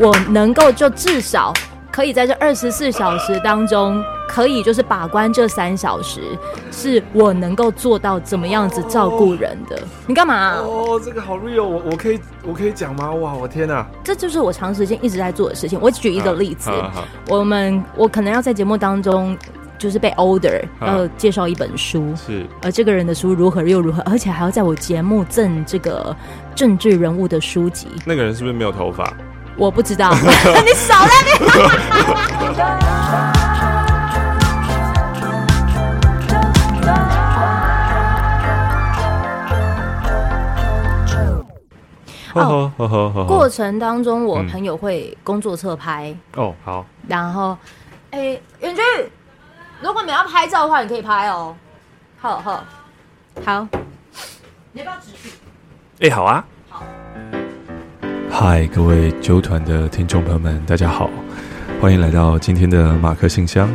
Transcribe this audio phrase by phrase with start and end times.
[0.00, 1.52] 我能够就至少
[1.92, 6.20] 可以在这二十四小时当中，可以就是把关这三小时，
[6.72, 9.76] 是我能够做到怎么样子照顾人的。
[9.76, 10.56] 哦、你干嘛、啊？
[10.60, 13.10] 哦，这个好 real，我我可以我可以讲吗？
[13.10, 13.86] 哇，我天哪！
[14.02, 15.78] 这就是我长时间一直在做的事情。
[15.80, 16.70] 我举一个例子，
[17.28, 19.36] 我们我可能要在节目当中。
[19.80, 26.14] 就是被 order 要介绍一本书，是而这个人的书如何又如何，而且还要在我节目赠这个
[26.54, 27.88] 政治人物的书籍。
[28.04, 29.10] 那个人是不是没有头发？
[29.60, 30.10] 我不知道，
[30.64, 31.38] 你少来点。
[42.32, 43.24] 哦，好好好。
[43.24, 46.16] 过程当中，我朋友会工作侧拍。
[46.36, 46.86] 哦，好。
[47.06, 47.58] 然后，
[48.12, 48.80] 哎，远距。
[49.82, 51.54] 如果你要拍照的话，你可以拍哦。
[52.18, 52.64] 好好
[53.44, 53.68] 好，
[54.72, 55.28] 你要不要纸笔？
[56.00, 56.42] 哎、欸，好啊。
[58.30, 58.46] 好。
[58.46, 61.10] 嗨，各位九团的听众朋友们，大家好，
[61.80, 63.68] 欢迎来到今天的马克信箱。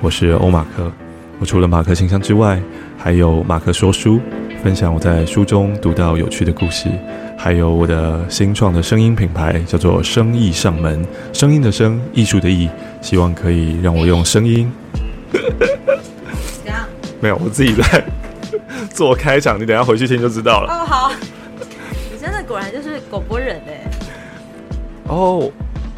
[0.00, 0.92] 我是欧马克。
[1.40, 2.60] 我除了马克信箱之外，
[2.96, 4.20] 还有马克说书，
[4.62, 6.88] 分享我在书中读到有趣的故事，
[7.36, 11.04] 还有我的新创的声音品牌，叫做生意上门。
[11.32, 12.68] 声音的声，艺术的艺，
[13.00, 14.70] 希望可以让我用声音。
[15.32, 15.40] 怎
[16.66, 16.84] 样？
[17.18, 18.04] 没有，我自己在
[18.90, 20.72] 做开场，你等一下回去听就知道了。
[20.72, 21.12] 哦，好。
[22.12, 23.71] 你真的果然就是广播人哎。
[25.12, 25.50] 哦，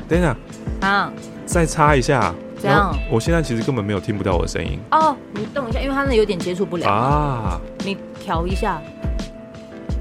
[0.08, 0.36] 等一下。
[0.80, 1.12] 啊。
[1.46, 2.34] 再插一下。
[2.60, 2.96] 这样？
[3.10, 4.78] 我现在其实根本没有听不到我的声音。
[4.90, 7.60] 哦，你动一下，因为它那有点接触不了啊。
[7.84, 8.80] 你调一下。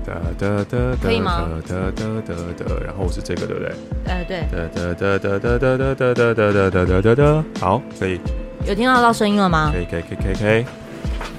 [0.06, 1.44] 哒哒哒可以吗？
[1.68, 3.72] 哒哒哒哒，然后是这个，对不对？
[4.06, 4.44] 呃，对。
[4.52, 8.20] 哒哒哒哒哒哒哒哒哒哒哒哒哒，好，可以。
[8.66, 9.72] 有听到到声音了吗？
[9.74, 10.66] 可以可以可以可以可以。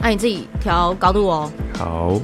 [0.01, 1.51] 那你自己调高度哦。
[1.79, 2.21] 好。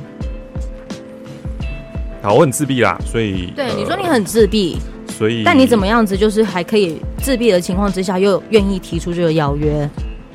[2.22, 3.50] 好，我很自闭啦，所以。
[3.56, 4.78] 对，呃、你说你很自闭，
[5.20, 5.44] 所以。
[5.44, 9.88] 但你怎么样子，就是还可以自闭的情况之下，又愿意提出这个邀约？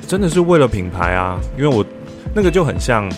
[0.08, 1.84] 真的是为了品牌啊，因为我
[2.36, 3.12] 那个就很像。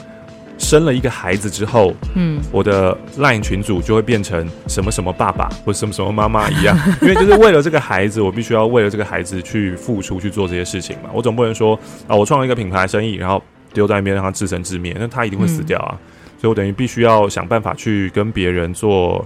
[0.59, 11.11] 生了一个孩子之后，嗯，我的 LINE 群组就会变成什么什么爸爸或什么什么妈妈一样， 因为就是为了这个孩子，我必须要为了这个孩子去付出去做这些事情嘛。
[11.13, 13.41] 我总不能说啊，我创了一个品牌生意，然后
[13.71, 15.93] 丢在那边让他自生自灭，那他一定会死掉啊。
[15.93, 15.99] 嗯、
[16.41, 19.23] 所以我等于必须要想办法去跟别人做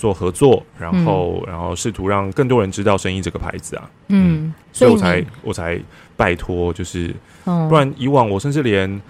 [0.00, 3.90] 做合作，然后、嗯、然后试图让更多人知道声艺这个牌子啊。
[4.08, 5.78] 嗯，嗯，所以我才我才
[6.16, 9.00] 拜托，就是、嗯、不然以往我甚至连。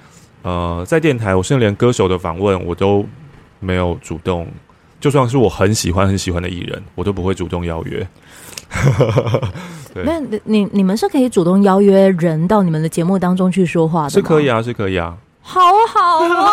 [0.42, 3.04] 呃，在电台，我甚至连歌手的访问我都
[3.58, 4.48] 没有主动，
[4.98, 8.08] 就算是我很喜欢很喜欢的艺人，我都不会主动邀约。
[10.02, 14.08] 那你你们是可以主动邀约人到你们的节目当中去说话的？
[14.08, 15.14] 是可以啊，是可以啊。
[15.42, 15.60] 好
[15.92, 16.48] 好哦，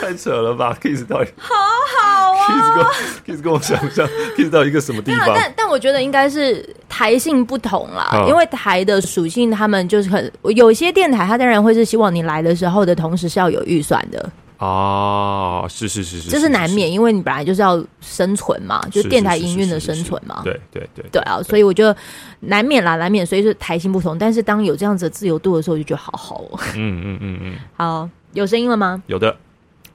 [0.00, 1.54] 太扯了吧？Kiss 到底好
[1.98, 5.32] 好啊，Kiss 跟 Kiss 跟我想象 Kiss 到一个什么地方？
[5.34, 14.30] 但但我觉得应该是台性不同啦，嗯、因为台的属性，他们就是很有些电台，他当然会是希望你来的时候的同时是要有预算的。
[14.58, 20.40] 哦，是是是是，这是难免，因为你本来就是要生存嘛，就是电台营运的生存嘛。
[20.42, 21.94] 对对对，对啊，所以我觉得
[22.40, 24.16] 难免啦，难免，所以是台性不同。
[24.16, 26.58] 但是当有这样子的自由度的时候，我就觉得好好哦。
[26.74, 29.02] 嗯嗯嗯嗯，好，有声音了吗？
[29.08, 29.36] 有的。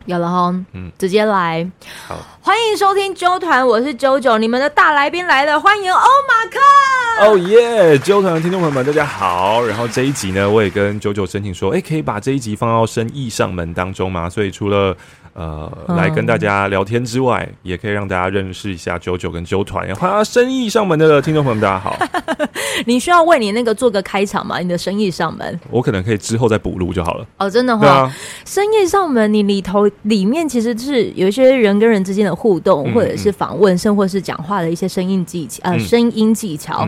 [0.05, 1.69] 有了哈，嗯，直接来，
[2.07, 9.63] 好，欢迎收听纠团，我是九九，你们的大来宾来了，欢迎欧马克，哦耶，纠团的听众朋友们，大家好。
[9.63, 14.27] 然后这一集呢，我也跟九九申请说，哎，可以把这一集放到生意上门当中嘛？
[14.27, 14.95] 所以除了
[15.33, 19.93] 呃，来跟大家聊天之外，嗯、也可以让大家认识一下九九跟九团。
[19.95, 21.97] 欢迎生意上门的听众朋友们，大家好。
[22.85, 24.59] 你需要为你那个做个开场吗？
[24.59, 27.25] 你的生意上门，我可能可以之后再补录就好了。
[27.37, 28.11] 哦，真的哈。
[28.45, 36.87] 声艺、啊、上门，你里头里面其实是有一些人跟人之间的互动，嗯、或者是访问，甚或是讲话的一些声音技巧，呃，声音技巧。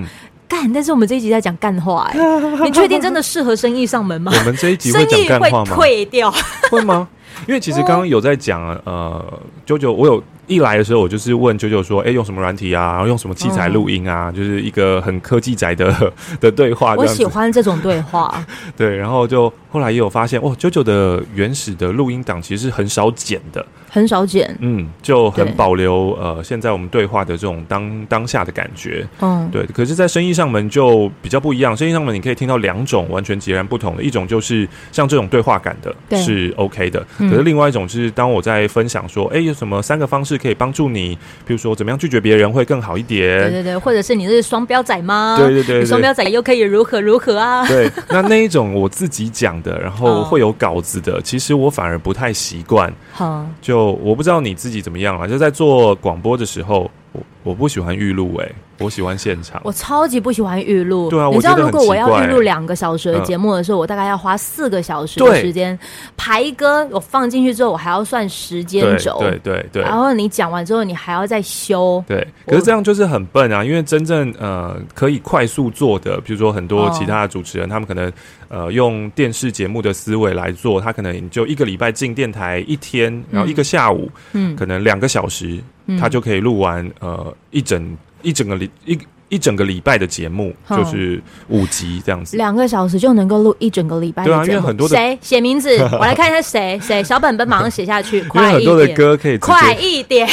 [0.53, 2.19] 干、嗯，但是我们这一集在讲干话、欸，
[2.57, 4.31] 哎，你确定真的适合生意上门吗？
[4.37, 5.75] 我们这一集会讲干话吗？
[5.75, 6.33] 会退掉，
[6.69, 7.07] 会吗？
[7.47, 12.91] 因为其实刚刚有在讲，呃，九九，我有一来的时候，我就是问九九说，哎，用什么软体啊？
[12.91, 14.31] 然后用什么器材录音啊？
[14.31, 16.93] 就是一个很科技宅的 的对话。
[16.95, 18.45] 我喜欢这种对话。
[18.77, 23.65] 对，然后就后来也有发现，哦，九九的原始的录音档其实是很少剪的。
[23.89, 29.63] 很少剪，嗯，就很保留呃，现在我们对话的这种当当下的感觉，嗯，对。
[29.67, 37.05] 可是，在生意上门就比较不一样，生意上门你可以听到两种完全截然不同的，一种就是像这种对话感的，是 OK 的。
[37.19, 41.15] 可是另外一种就是，当我在分享说，哎、嗯欸，有什么三个方式可以帮助你，
[41.45, 45.37] 比如说怎么样拒绝别人会更好一点，对对对，或者是你是双标仔吗？
[45.39, 47.63] 对对对，双标仔又可以如何如何啊？
[47.67, 52.93] 对，那那一种我自己讲的，然后会有稿子的，哦、其实我反而不太习惯。
[53.11, 55.25] 好，就我不知道你自己怎么样啊？
[55.25, 58.51] 就在做广播的时候，我我不喜欢预录，哎，
[58.83, 59.61] 我喜欢现场。
[59.63, 61.09] 我超级不喜欢预录。
[61.09, 65.77] 对啊，你知道如果我要预录两个小时的节目的时候，嗯、我大概要花四个小时的时间
[66.17, 66.87] 排歌。
[66.91, 69.17] 我放进去之后，我还要算时间轴。
[69.19, 72.03] 对对对，然后你讲完之后，你还要再修。
[72.07, 72.27] 对。
[72.45, 78.11] 可是这样就是很笨啊，因为真正呃可以快速做的，比如说很多其他的主持人，哦、他们可能
[78.49, 85.59] 呃用电视节目的思维来做，他可能就一个礼拜进电台一天，然后一个下午，嗯，可能两个小时。
[85.99, 88.97] 他就可以录完呃一整一整个礼一
[89.29, 94.35] 一整个礼拜的节目，就是五集这样子，两个小时就能够录一整个礼拜的目。
[94.35, 98.55] 对啊，因为很多的谁写名字， 我来看一下谁谁小本本马上写下去， 快一点。
[98.55, 100.27] 很多的歌可以快一点。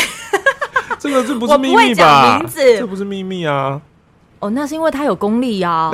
[0.99, 2.39] 这个这不是秘密吧？
[2.39, 3.81] 名字这不是秘密啊。
[4.39, 5.91] 哦，那是因为他有功力呀。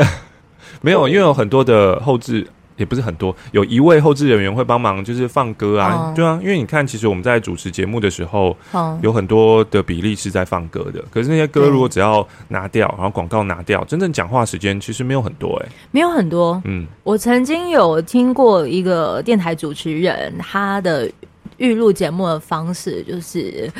[0.80, 2.46] 没有，因为有很多的后制。
[2.76, 8.56] 也不是很多，有一位后置人员会帮忙，就是放歌啊，对啊，因为你看，其实我们在主持节目的时候，
[9.02, 11.02] 有很多的比例是在放歌的。
[11.10, 16.60] 可是那些歌如果只要拿掉，然后广告拿掉，真正讲话时间其实没有很多，哎，没有很多。
[16.64, 21.10] 嗯，我曾经有听过一个电台主持人，他的
[21.56, 23.72] 预录节目的方式就是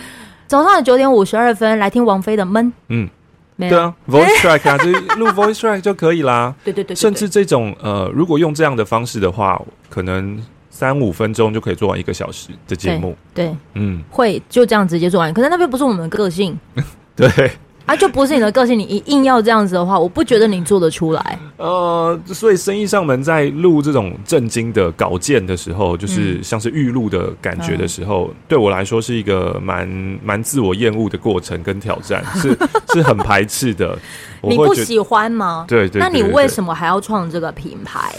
[0.47, 2.67] 早上的九点五十二分来听王菲的《闷》。
[2.89, 3.09] 嗯。
[3.59, 6.55] 对啊，voice track 啊，就录 voice track 就可以啦。
[6.65, 10.39] 对对对，甚至这种呃，如果用这样的方式的话，可能
[10.71, 13.17] 三五分钟就可以做完一个小时的节目。
[13.35, 15.33] 对，嗯，会就这样直接做完。
[15.33, 16.59] 可是那边不是我们的个性。
[17.17, 17.51] 对。
[17.87, 21.39] 啊，就不是你的个性，你一硬要这样子的话，我不觉得你做得出来。
[21.57, 29.89] 呃，所以生意上门在录这种震惊的稿件的时候，就是像是预录的感觉的时候，嗯、对我来说是一个蛮
[30.21, 32.59] 蛮自我厌恶的过程跟挑战， 是
[32.93, 33.97] 是很排斥的。
[34.43, 35.65] 你不喜欢吗？
[35.69, 36.01] 对，对。
[36.01, 38.13] 那你为什么还要创这个品牌？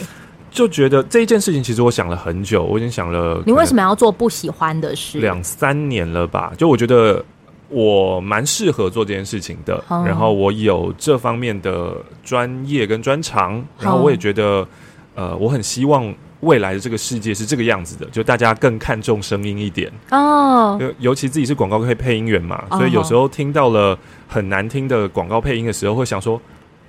[0.50, 3.44] 就觉得这一件事情，其实我想了很久，我已经想了。
[3.46, 5.20] 你为什么要做不喜欢的事？
[5.20, 6.54] 两三年了吧？
[6.58, 7.22] 就我觉得。
[7.70, 14.68] 我蛮适合做这件事情的，然后我有这方面的专业跟专长，然后我也觉得，
[15.16, 20.78] 呃，我很希望未来的这个世界是这个样子的，就大家更看重声音一点哦。
[20.80, 23.98] 尤尤其自己是广告配配音员嘛，所以有时候听到了
[24.28, 26.40] 很难听的广告配音的时候，会想说，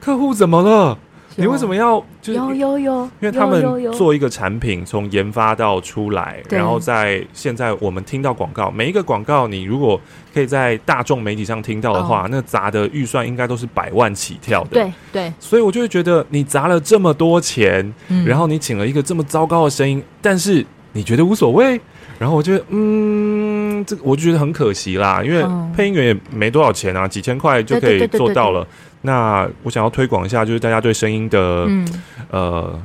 [0.00, 0.96] 客户怎么了？
[1.38, 2.05] 你为什么要？
[2.20, 3.62] 就是有有有，因为他们
[3.93, 9.99] 做一个产品，从研发到出来，然后在现在我们听到广告，每一个广告，你如果
[10.35, 14.70] 可以在大众媒体上听到的话，那砸的预算应该都是百万起跳的。
[14.70, 17.94] 对对，所以我就会觉得，你砸了这么多钱，
[18.26, 21.81] 然后你请了一个这么糟糕的声音，但是你觉得无所谓？
[22.19, 28.67] 然后我觉得，嗯，这个我就觉得很可惜啦，因为配音员也没多少钱啊，几千块就可以做到了。
[29.02, 31.88] 那我想要推广一下，就是大家对声音的，嗯、
[32.30, 32.80] 呃。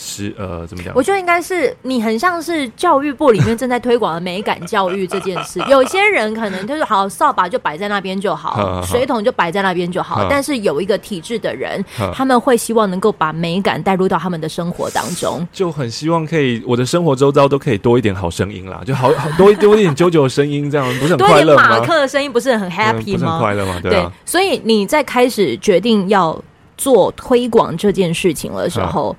[0.00, 0.94] 是呃，怎么讲？
[0.96, 5.60] 我觉得应该是你很像是教育部里面正在推广的美感教育这件事。
[5.68, 10.26] 有些人可能就是好，扫把就摆在那边就好，水桶就摆在那边就好。
[10.30, 21.68] 但是有一个体制的人，他们会希望能够把美感带入到他们的生活当中，就很希望可以我的生活周遭都可以多一点好声音啦，就好好多多一点啾啾的声音，这样不是很 快乐吗？
[21.68, 23.32] 马克的声音不是很 happy 吗？
[23.32, 23.78] 很快乐吗？
[23.82, 24.10] 对啊。
[24.24, 26.40] 所以你在开始决定要
[26.78, 29.14] 做推广这件事情的时候。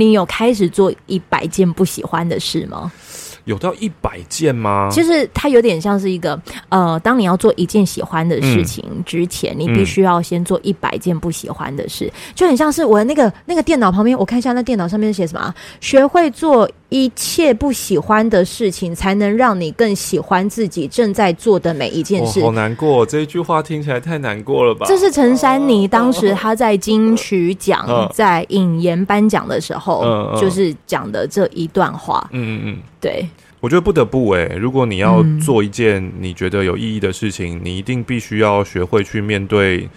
[0.00, 2.90] 你有开始做一百件不喜欢的事吗？
[3.44, 4.88] 有到一百件吗？
[4.90, 15.54] 其实它有点像是一个呃，当你要做一件喜欢的事情之前，嗯、你必须要先做一百件不喜欢的事，嗯、就很像是我的那个那个电脑旁边，我看一下那电脑上面写什么？
[15.80, 22.40] 学会做一切不喜欢的事情，才能让你更喜欢自己正在做的每一件事。
[22.42, 24.86] 好难过，这一句话听起来太难过了吧？
[24.88, 32.28] 这是陈珊妮当时她在金曲奖在引言颁奖的时候，就是讲的这一段话。
[32.32, 33.26] 嗯嗯嗯，对。
[33.60, 39.88] 我觉得不得不哎、欸，如果你要做一件你觉得有意义的事情，嗯、你一定必须要学会去面对。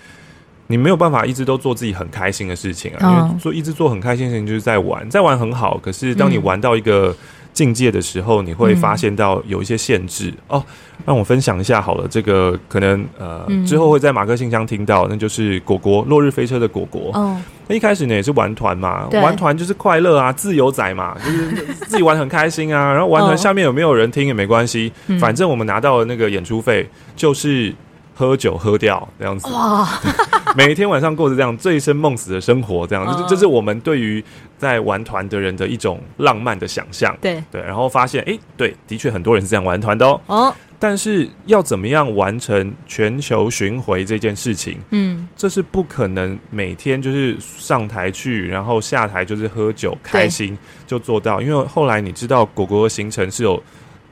[0.67, 5.77] 你没有办法一直都做自己很开心的事情啊，哦、因为做一直做很开心的事情就是在玩，在玩很好。
[5.77, 7.15] 可是当你玩到一个
[7.53, 10.63] 境界的时候，嗯、你会发现到有一些限制、嗯、哦。
[11.05, 17.11] 让我分享一下好了，这个可能呃、嗯、之后会在马克信箱听到，那就是果果落日飞车的果果。
[17.13, 21.51] 哦，那一开始呢也是玩团嘛，玩团就是快乐啊，自由仔嘛，就是
[21.87, 22.91] 自己玩很开心啊。
[22.93, 27.73] 然后玩团下面有没有人听也没关系，哦、反正我们拿到了那个演出费就是
[28.13, 29.47] 喝酒喝掉这样子。
[29.49, 29.87] 哇，
[30.55, 34.23] 每一天晚上过着这样醉生梦死的生活，这样、哦、就是这是我们对于
[34.57, 37.15] 在玩团的人的一种浪漫的想象。
[37.21, 40.21] 对对，然后发现哎，对，的确很多人是这样玩团的哦。
[40.27, 44.77] 哦但是要怎么样完成全球巡回这件事情？
[44.89, 51.39] 嗯，这是不可能每天就是上台去，然后下台就是喝酒开心就做到。
[51.39, 53.63] 因为后来你知道果果的行程是有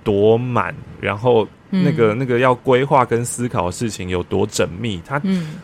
[0.02, 5.20] 多满，然后那个那个要规划跟思考的事情有多缜密，它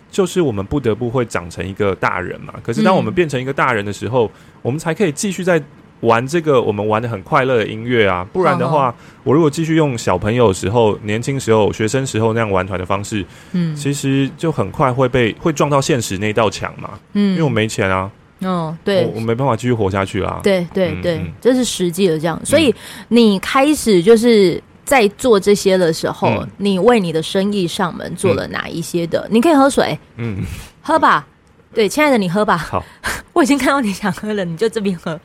[0.09, 2.53] 就是我们不得不会长成一个大人嘛。
[2.63, 5.61] 可是当我们变成一个大人的时候，我们才可以继续在
[5.99, 8.25] 玩这个我们玩的很快乐的音乐啊。
[8.31, 16.91] 不然的话，我如果继续用小朋友时候、年轻时候、学生时候那样玩团的方式，嗯，其实就很快会被会撞到现实那道墙嘛。
[17.13, 18.09] 嗯，因为我没钱啊。
[18.41, 20.39] 哦，对，我，我没办法继续活下去啊。
[20.43, 22.39] 对对对，这是实际的这样。
[22.45, 22.73] 所以
[23.09, 24.63] 你开始就是。
[24.87, 29.19] 在做这些的时候，嗯、你为你的生意上门做了哪一些的？
[29.25, 30.41] 嗯、你可以喝水，嗯，
[30.81, 31.27] 喝吧。
[31.73, 32.55] 对，亲爱的，你喝吧。
[32.55, 32.81] 好，
[33.33, 35.19] 我已经看到你想喝了，你就这边喝。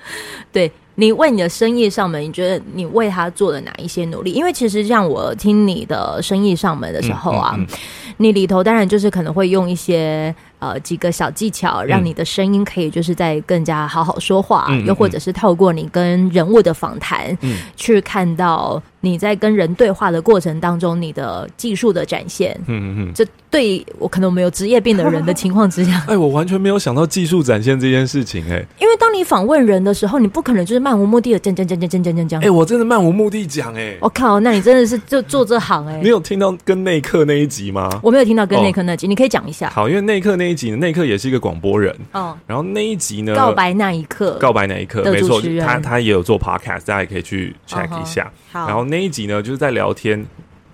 [0.51, 4.33] 对，你为你的生意上门，你觉得你为他做了哪一些努力？
[4.33, 7.79] 因为其实像我听你的生意上门的时候啊，嗯嗯嗯、
[8.17, 10.35] 你里头当然就是可能会用一些。
[10.63, 22.59] 呃，几个小技巧，让你的声音可以就是在更加好好说话，嗯、又或者是透过你跟人物的访谈，嗯、去看到你在跟人对话的过程当中，你的技术的展现。
[22.67, 32.41] 嗯嗯嗯，这对我可能没有职业病的人的情况之下， 哎，我完全没有想到技术展现这件事情，哎，因为当你访问人的时候，你不可能就是漫无目的的讲讲讲讲讲讲讲讲。
[32.43, 37.91] 哎，我真的漫无目的讲，哎，我靠，那你真的是就做这行，哎，你有听到跟内克那一集吗？
[38.03, 39.69] 我没有听到跟内克那集，哦、你可以讲一下。
[39.71, 48.25] 好，因为内克那一集，内克也是一个广播人，哦，然后那一集呢，告白那一刻，告白那一刻，没错，他他也有做 podcast，大家也可以去 check 一下。
[48.25, 50.23] 哦、好，然后那一集呢，就是在聊天，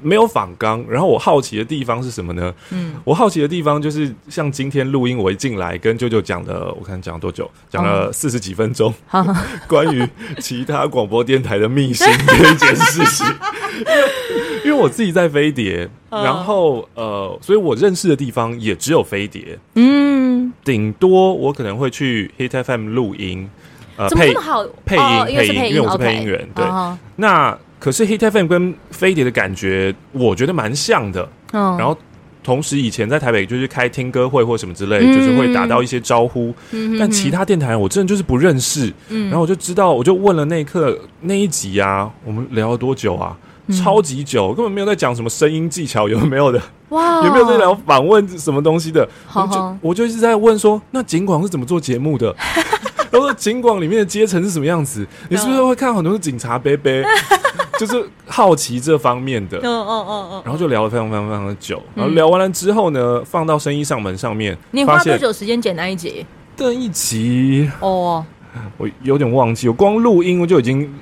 [0.03, 0.85] 没有仿纲。
[0.91, 2.53] 然后我好奇的地方是什么呢？
[2.71, 9.25] 嗯，我好奇的地方就是像今天录音，我一进来跟舅舅讲的，我看讲了多久，讲了四十几分钟， 哦、
[9.69, 10.05] 关于
[10.41, 13.25] 其他广播电台的秘辛这一件事情。
[14.67, 19.57] 因为我自己在飞碟，然后呃，所以我认识的地方也只有飞碟。
[19.77, 23.49] 嗯，顶多我可能会去 Hit FM 录音，
[23.97, 24.35] 呃，配
[24.85, 26.47] 配音配音，因为我是配音员。
[26.55, 26.65] 对，
[27.17, 31.29] 那可是 Hit FM 跟飞碟的感觉，我觉得蛮像的。
[31.53, 31.97] 嗯然后
[32.45, 36.55] 同时以前在台北就是开听歌会或什么之类，就是会打到一些招呼。
[36.71, 38.93] 嗯但其他电台我真的就是不认识。
[39.09, 43.37] 嗯然后我就知道，我就问了那一刻那一集啊，我们聊了多久啊？
[43.85, 46.59] 超级久，根本没有在讲什么声音技巧，有没有的？
[46.89, 49.07] 哇，有没有在聊访问什么东西的？
[49.27, 52.35] 好好，我就我就一直在问说，那尽管是怎么做节目的？
[53.11, 55.07] 然后警广里面的阶层是什么样子？
[55.29, 57.05] 你是不是会看很多是警察杯杯？
[57.79, 59.59] 就是好奇这方面的。
[59.59, 60.43] 嗯嗯嗯嗯。
[60.45, 61.83] 然后就聊了非常非常非常的久。
[61.95, 66.27] 然后聊完了之后呢，放到生意上门上面，你花多久时间剪那一集？
[66.57, 68.25] 那一集哦，
[68.77, 70.93] 我有点忘记，我光录音我就已经。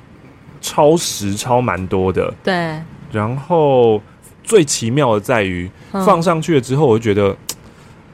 [0.59, 2.81] 超时超蛮多的，对。
[3.11, 4.01] 然后
[4.43, 7.37] 最奇妙的在于放上去了之后，我就觉得，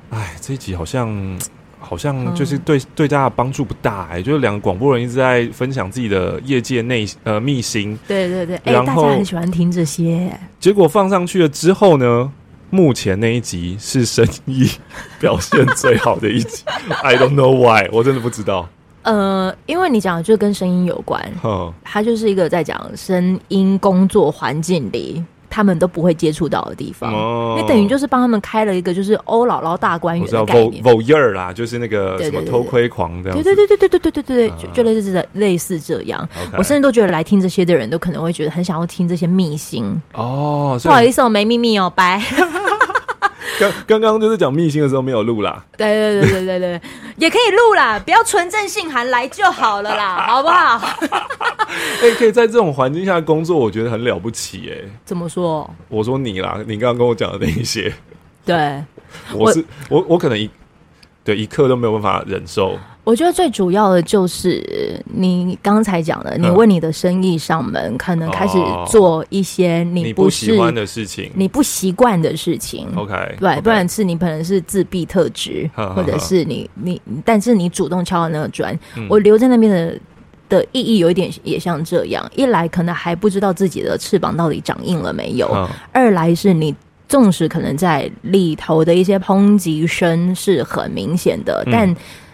[0.10, 1.10] 哎，这一集好像
[1.84, 10.32] 好像就是对对大家帮助不大哎，就是两个广播人一直在分享自己的业界内呃秘辛，对对对，然后大家很喜欢听这些。
[10.60, 12.32] 结果放上去了之后呢，
[12.70, 14.70] 目前那一集是生意
[15.20, 16.64] 表现最好的一集
[17.04, 18.68] ，I don't know why，我真的不知道。
[19.04, 25.22] 呃，因为你讲的就跟声音有关，哦，它就是一个在讲声音工作环境里
[25.54, 42.20] 他们都不会接触到的地方，哦，你等于就是帮他们开了一个就是欧姥姥大观园的概念，voyeur 啦，就是那个什么偷窥狂这样，对对对对对对对对对对，就类似这类似这样我甚至都觉得来听这些的人都可能会觉得很想要听这些秘辛哦，不好意思，我没秘密哦，拜。
[43.60, 46.82] 刚刚刚就是讲密信的时候没有录啦，对对对对对对，
[47.18, 50.78] 也可以录啦，不要纯正信函来就好了啦，好不好？
[52.02, 55.70] 哎、可以在这种环境下工作，我觉得很了不起哎、怎么说？
[55.90, 57.94] 我说你啦，你刚刚跟我讲的那一些，
[58.46, 58.84] 对，
[59.34, 60.50] 我是我，我可能一
[61.24, 62.78] 对一刻都没有办法忍受。
[63.04, 68.58] 我觉得最主要的就是你刚才讲的，你为你的生意上门，可能开始
[68.88, 72.88] 做一些你不喜欢的事情，你不习惯的事情。
[72.96, 78.78] OK，对，不然是你可能是自闭特质，或者是你你，但是你主动敲了那个砖，
[79.10, 80.00] 我留在那边的
[80.48, 85.48] 的意义有一点也像这样：一来可能还不知道自己的翅膀到底长硬了没有；
[85.92, 86.74] 二来是你
[87.10, 91.94] 纵使可能在里头的一些抨击声是很明显的，但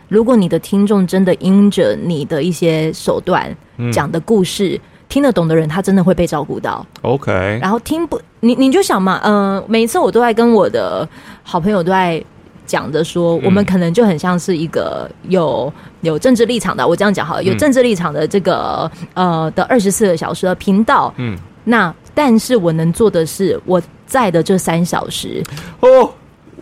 [0.10, 3.56] 如果你的听众真的因着你的一些手段
[3.94, 6.86] 讲的故事、嗯、听得懂的人，他真的会被照顾到。
[7.04, 11.08] OK，然后听不，你你就想嘛，嗯、呃，每一次我都在跟我的
[11.44, 12.22] 好朋友都在
[12.66, 21.14] 讲的说，嗯、我们可能就很像是一个有有政治立场的，我这样讲好了，有政治立场的这个呃的二十四个小时的频道。
[21.18, 25.44] 嗯，那但是我能做的是，我在的这三小时
[25.82, 26.12] 哦，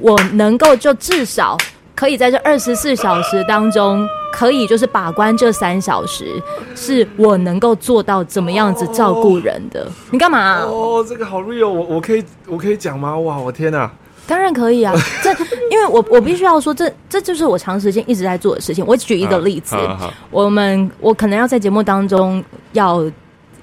[0.02, 1.58] 我能够就至少。
[1.98, 6.40] 可以在这二十四小时当中，可以就是把关这三小时，
[6.76, 9.82] 是我能够做到怎么样子照顾人的。
[9.82, 10.62] 哦、你干嘛、啊？
[10.64, 13.18] 哦，这个好 real，我我可以我可以讲吗？
[13.18, 13.92] 哇，我天哪！
[14.28, 15.32] 当然可以啊， 这
[15.72, 18.86] 因为我我必须要说，这这就是我长时间一直在做的事情。
[18.86, 23.04] 我举一个例子，啊、我们我可能要在节目当中要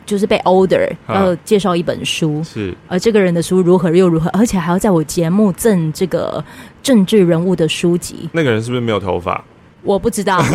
[0.06, 6.44] 就是被 order 要介绍一本书，是而这个人的书如何又如何，而且还要在我节目赠这个
[6.82, 8.28] 政治人物的书籍。
[8.32, 9.42] 那个人是不是没有头发？
[9.82, 10.54] 我不知道， 你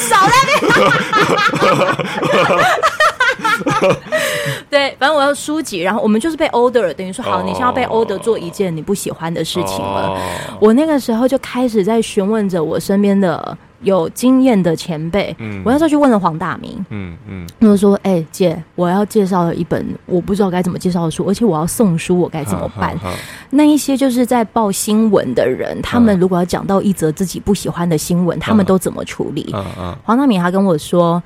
[0.00, 0.70] 少来点。
[4.70, 10.08] 对，反正我要书籍，然后我们就是被 order，等于说好，你现在要被 order 做一件你不喜欢的事情了。
[10.08, 10.18] Oh.
[10.60, 23.20] 我那个时候就开始在询问着我身边的有经验的前辈，嗯，我那时候去问了黄大明，嗯嗯，他就说：“哎、欸，姐，我要介绍一本我不知道该怎么介绍的书，而且我要送书，我该怎么办？” oh, oh, oh.
[23.50, 29.94] 那一些就是在报新闻的人，他们如果要讲到一则自己不喜欢的新闻，他们都怎么处理？Oh, oh, oh.
[30.04, 31.22] 黄大明还跟我说。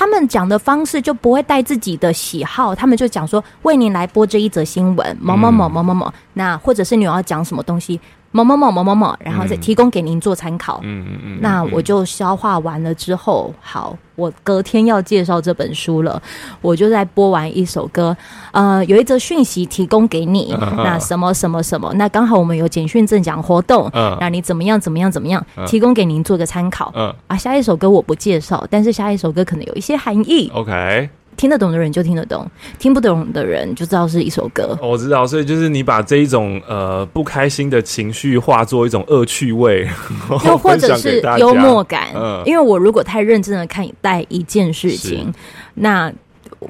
[0.00, 8.00] 他们讲的方式就不会带自己的喜好，他们就讲说，为您来播这一则新闻，某某某某某某，那或者是你要讲什么东西。
[8.32, 10.80] 某某某某某某，然后再提供给您做参考。
[10.82, 11.38] 嗯嗯嗯。
[11.40, 16.22] 那我就消化完了之后，好，我隔天要介绍这本书了，
[16.60, 18.16] 我就在播完一首歌。
[18.52, 26.92] 呃，有一则讯息提供给你，那什么什么什么，那刚好我们有简讯赠奖活动，那你怎么样怎么样怎么样，提供给您做个参考。
[26.94, 30.50] 嗯啊，下一首歌我不介绍，但是下一首歌可能有一些含义。
[30.54, 31.10] OK。
[31.40, 32.46] 听得懂的人就听得懂，
[32.78, 34.78] 听不懂的人就知道是一首歌。
[34.82, 39.88] 我知道，所以就是你把这一种呃不开心的情绪化作一种恶趣味，
[40.44, 42.08] 又或者 是幽默感。
[42.14, 45.32] 嗯，因为我如果太认真的看待一件事情，
[45.72, 46.12] 那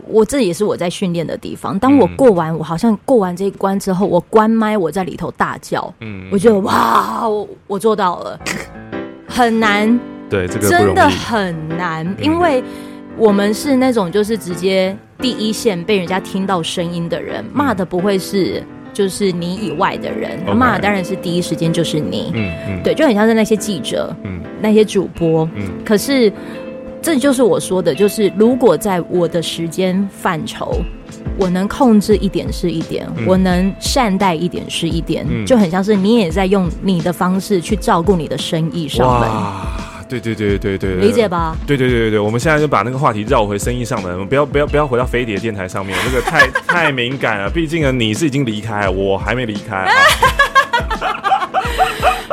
[0.06, 1.76] 我这也是我在训练的地方。
[1.76, 5.92] 当我过完，嗯、我好像过完这一关之后，我关麦，我在里头大叫。
[5.98, 8.38] 嗯，我觉得哇，我我做到了，
[9.26, 9.98] 很难。
[10.28, 12.62] 对，这个真的很难，嗯、因为。
[13.20, 22.32] 我们是那种就是直接第一线被人家听到声音的人，骂的不会是就是你以外的人，骂的当然是第一时间就是你。
[22.34, 25.68] 嗯嗯，对，就很像是那些记者，嗯，那些主播，嗯。
[25.84, 26.32] 可是
[27.02, 30.80] 这就是我说的，就是如果在我的时间范畴，
[31.36, 39.28] 我能控制一点是一点，我能善待一点是一点，就很像是你也在用你的方式去照顾你的生意上门。
[40.18, 41.56] 对对对对对，理解吧？
[41.64, 47.48] 对对对对对，我们现在就把那个话题绕回生意上门，我们不要不要不要回到飞碟电台上面，这个太太敏感了。
[47.48, 49.88] 毕竟呢，你是已经离开，我还没离开。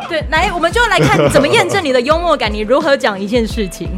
[0.10, 3.90] 对，来，我们就来看怎么验证你的幽默感，你如何讲一件事情。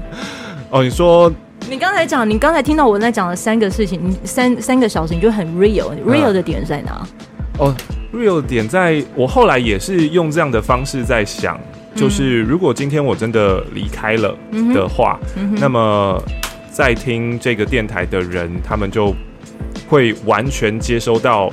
[0.70, 1.32] 哦，你说，
[1.70, 7.08] 你刚才讲，你刚才听到我在讲的三个事情，你三三个小时，你就很 real，real 的点在哪？
[7.60, 7.74] 哦
[8.14, 11.60] ，real 的点在我后来也是用这样的方式在想。
[12.00, 14.38] 就是如果今天我真的离开了
[14.74, 15.20] 的话，
[15.60, 16.22] 那么
[16.72, 19.14] 在听这个电台的人，他们就
[19.88, 21.52] 会完全接收到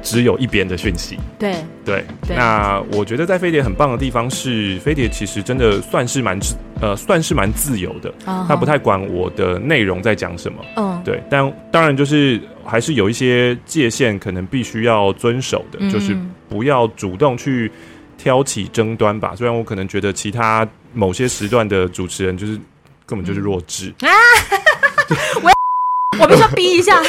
[0.00, 1.18] 只有一边的讯息。
[1.38, 8.56] 对对，对那我觉得在飞碟很棒的地方是，飞碟其实真的算是蛮自呃算是蛮自由的，他、uh huh.
[8.56, 10.58] 不太管我的内容在讲什么。
[10.76, 11.02] 嗯，uh.
[11.02, 16.16] 对，但当然就是还是有一些界限，可能必须要遵守的，嗯、就是
[16.48, 17.70] 不要主动去。
[18.18, 22.60] 挑起争端吧，虽然我可能觉得其他某些时段的主持人就是
[23.06, 24.10] 根本就是弱智啊！
[25.42, 25.50] 我
[26.20, 27.00] 我必须要逼一下，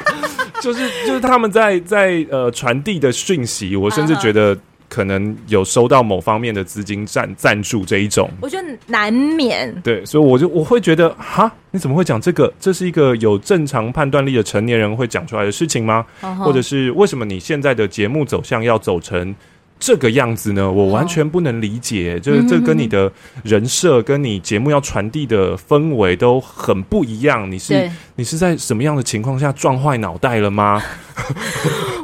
[0.60, 9.72] 就是就是他们在在呃传递的讯息，我甚至觉得可能有收到某方面的资金赞赞助这一种，我觉得难免。
[9.82, 12.52] 对，所以我就我会觉得哈，你怎么会讲这个？
[12.58, 16.44] 这是一个有正常判断力的成年人会讲出来的事情吗？Uh huh.
[16.44, 19.34] 或者是为什么你现在的节目走向要走成？
[19.80, 22.14] 这个样子呢，我完全不能理解。
[22.14, 22.22] Oh.
[22.22, 23.10] 就是这跟你的
[23.42, 27.50] 人设、跟你节目要传递的氛围都很不一样。
[27.50, 30.82] 你是你是在什么样的情况下撞坏脑袋了吗？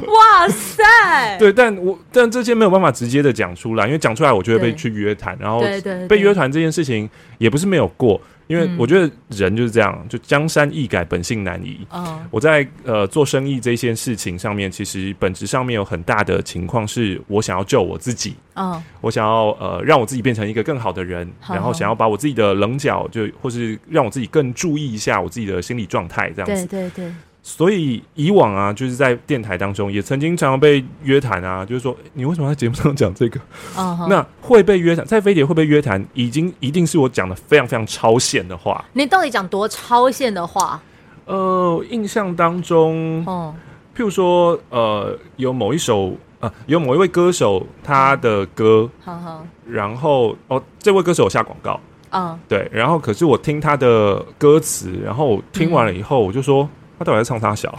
[0.07, 0.83] 哇塞！
[1.39, 5.61] 对，但我但这些没有办法直接的讲出来，因为讲出来我就会被去约谈，然后
[6.07, 8.19] 被约谈这件事情也不是没有过。
[8.47, 11.79] 因为我觉得人就是这样，就江山易改，本性难移。
[11.91, 18.35] 嗯，我在呃做生意这件事情上面，其实本质上面有很大的情况是我想要救我自己。
[18.55, 26.65] 嗯，我想要呃让我自己变成一个更好的人，然后想要把我自己的棱角就或是让我自己更注意一下我自己的心理状态，这样子。
[26.67, 27.13] 对对对。
[27.47, 33.39] 所以以往啊，就是在电台当中也曾经常常被约谈啊，就是说你为什么在节目上讲这个？
[33.75, 34.07] 哦、uh，huh.
[34.09, 38.83] 那会被约谈，在飞碟会被约谈，已经一定是我讲的非常非常超线的话。
[38.93, 40.81] 你到底讲多超线的话？
[41.25, 43.53] 呃，印象当中，哦，
[43.95, 46.17] 譬如说，呃，有某一首。
[46.41, 51.79] 啊，有某一位歌手他的歌，好好，然后哦，这位歌手有下广告，
[52.11, 57.69] 嗯，对，然后可是我听他的歌词，然后听完了以后，我就说他到底在唱啥小？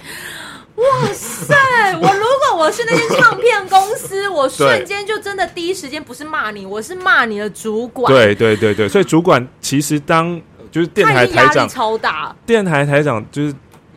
[0.76, 1.54] 哇塞！
[1.94, 8.12] 我如果我是那间唱片公司， 我瞬间就真的第一时间不是骂你，我是骂你的主管。
[8.12, 10.38] 对对对对，所以主管其实当
[10.70, 13.54] 就是电台台长超大，电台台长就是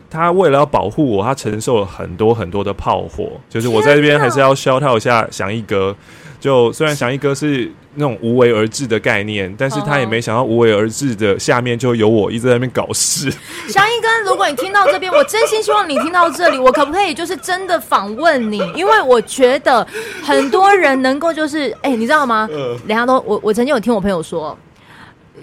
[0.10, 3.32] 他为了要保护我，他承受了很多很多的炮火。
[3.50, 5.95] 就是我在这边还是要 shout out 一下翔一哥。
[6.39, 13.30] 就虽然翔一哥是那种无为而治的概念，但是他也没想到无为而治的下面就有我一直在那边搞事。
[13.67, 18.60] 翔一哥，如果你听到这边，我真心希望你听到这里，我可不可以就是真的访问你？
[18.74, 19.86] 因为我觉得
[20.24, 22.48] 很多人能够就是，哎、欸，你知道吗？
[22.50, 24.58] 呃， 人家都我我曾经有听我朋友说。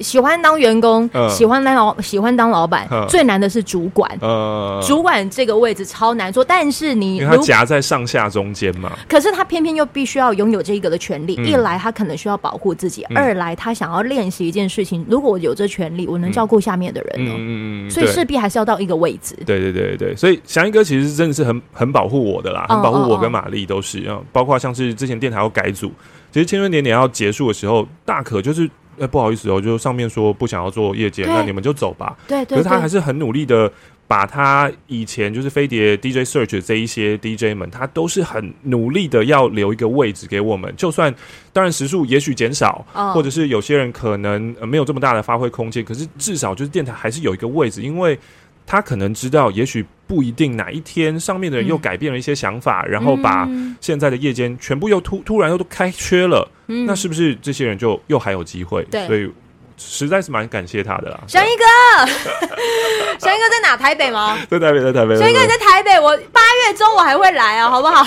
[0.01, 4.11] 喜欢当员工，呃、喜欢当老，喜欢当老板，呃、最难的是主管。
[4.21, 8.93] 呃，主管这个位置超难做，但是你因为他夹在上下中间嘛。
[9.09, 11.37] 可是他偏偏又必须要拥有这个的权利。
[11.39, 15.05] 嗯、一来他可能需要保护自己，嗯、二来他想要练习一件事情。
[15.09, 17.35] 如果我有这权利，我能照顾下面的人呢？
[17.37, 19.37] 嗯，所以势必还是要到一个位置。
[19.47, 25.93] 对对对对，所以翔一哥其实真的是很很保护我的啦，很保护我跟玛丽都是，哦哦哦包括像是之前电台要改组，
[26.33, 28.69] 其实青春点点要结束的时候，大可就是。
[28.99, 32.17] 哎、欸，不好意思哦，就上面说不想要做夜间，那你们就走吧。
[32.27, 32.45] 对。
[32.45, 33.71] 可是他还是很努力的，
[34.07, 40.73] 把他以前就是飞碟 DJ Search 这一些 DJ 们，他都是很努力的要留一个位置给我们。
[40.77, 41.15] 就算
[41.53, 48.19] 当然时数也许减少，哦、或者是有些人可能没有这么大的发挥空间，可是至少就是电台还是有一个位置，因为。
[48.67, 53.49] 他可能知道，也许不一定哪一天上面的人又改变了一些想法，嗯、然后把
[53.81, 58.85] 现在的夜间全部又突突然又都开缺了，嗯、那是不是这些人就又还有机会？
[58.91, 59.33] 对，所以。
[59.79, 61.65] 实在是蛮感谢他的啦，小一哥，
[63.21, 63.77] 小一哥在哪？
[63.77, 64.39] 台北吗？
[64.49, 65.19] 在台北，在台北。
[65.19, 68.05] 小一哥你在台北，我八月中我还会来啊，好不好？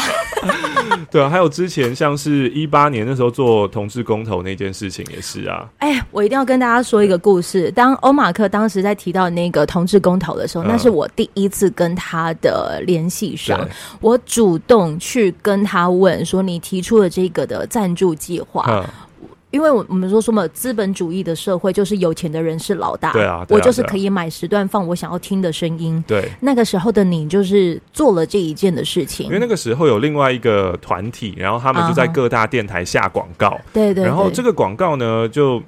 [1.10, 5.68] 对啊，还有之前像是一八年那时候做同志公投那件事情也是啊。
[5.80, 7.72] 哎、欸，我一定要跟大家说一个故事。
[7.72, 13.60] 当欧马克当时在提到那个同志公投的时候，嗯、那是我第一次跟他的联系上，
[14.02, 18.66] 我主动去跟他问说：“你提出了这个的赞助计划。
[18.68, 18.86] 嗯”
[19.52, 26.04] 因为我我们说什么资本主义的社会就是有钱的人是老大，对啊，我就是可以买时段放我想要听的声音。
[26.06, 29.26] 对，那个时候的你就是做了这一件的事情。
[29.26, 33.60] 因为那个时候有另外一个团体，然后他们就在各大电台下广告。
[33.74, 34.04] 对对。
[34.04, 35.60] 然后这个广告呢，就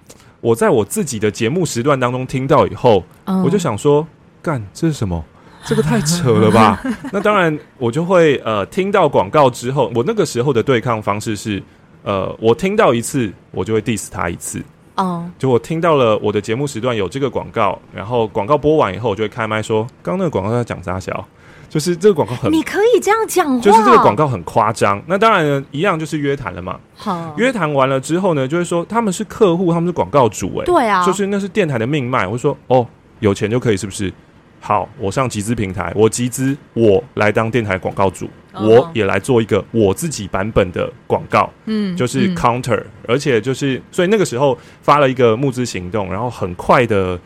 [0.42, 3.04] 我在我自己的节目时段当中听到以后，
[3.44, 4.06] 我就想说，
[4.44, 5.24] 干，这是什么？
[5.66, 6.80] 这个太扯了吧？
[7.12, 11.62] 那当然，我就会呃听到广告之后，我那个时候的对抗方式是。
[12.04, 14.62] 呃，我听到一次，我就会 diss 他一次。
[14.96, 21.26] 哦，就我听到了我的节目时段有这个广告，然后广告播完以后，我就会开麦说：“刚刚那个广告在讲啥小？
[21.70, 22.52] 就是这个广告很……
[22.52, 25.02] 你可以这样讲话，就是这个广告很夸张。
[25.08, 26.78] 那当然呢，一样就是约谈了嘛。
[26.98, 32.28] 好，约谈完了之后呢，就会说他们是客户，他们是广告主、欸，哎，对啊，就是那是电台的命脉。
[32.28, 32.86] 我说哦，
[33.22, 34.14] 有钱就可以，是不是？
[34.60, 38.30] 好，我上集资平台，我集资，我来当电台广告主。
[38.54, 47.18] 我也来做一个我自己版本的广告，嗯，就是 counter，嗯，而且就是所以那个时候发了一个募资行动，然后很快的，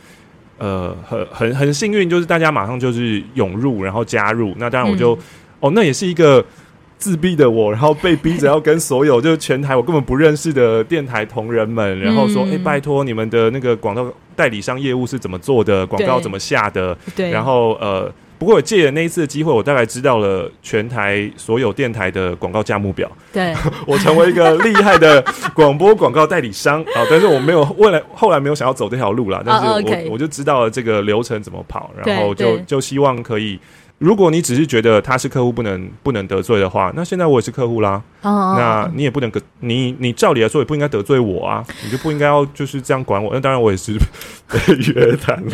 [0.59, 4.53] 呃，很很很幸运，就是大家马上就是涌入，然后加入。
[4.57, 5.19] 那当然我就，嗯，
[5.61, 6.45] 哦，那也是一个
[6.99, 18.13] 自闭的我，然后被逼着要跟所有就是全台我根本不认识的电台同仁们，然后说，哎，嗯，欸，拜托你们的那个广告代理商业务是怎么做的，广告怎么下的，对，然后呃。
[18.37, 23.09] 不过我借了那一次的机会，我大概知道了全台所有电台的广告价目表。
[23.31, 23.53] 对，
[23.87, 27.05] 我成为一个厉害的广播广告代理商啊！
[27.09, 29.41] 但是我没有未来后来没有想要走这条路啦。
[29.45, 30.09] 但是我、oh, okay.
[30.11, 33.59] 我就知道了这个流程怎么跑，然后就就希望可以。
[33.97, 38.01] 如果你只是觉得他是客户不能不能得罪的话，那现在我也是客户啦。
[38.21, 38.57] Oh, oh, oh.
[38.59, 41.63] 那你也不能得你你照理来说也不应该得罪我啊！
[41.85, 43.31] 你就不应该要就是这样管我。
[43.33, 43.93] 那当然我也是
[44.51, 45.51] 被约谈了。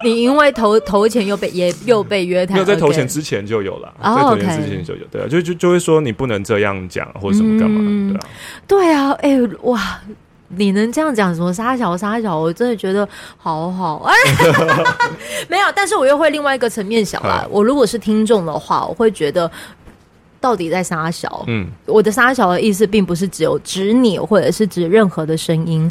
[0.04, 8.18] 你因为投投钱又被也又被约谈，没有在投钱之前就有了，在投钱之前就有，对啊，就就就会说你不能这样讲或者什么干嘛，
[8.66, 10.00] 对啊，对啊，哎哇，
[10.48, 14.02] 你能这样讲什么沙小沙小，我真的觉得好好。
[14.06, 14.14] 哎，
[15.48, 19.50] 没有，但是我又会另外一个层面想啦，我如果是听众的话，我会觉得。
[20.40, 21.44] 到底在撒小？
[21.46, 25.90] 嗯，我的撒小的意思并不是只有指你，或者是指任何的声音。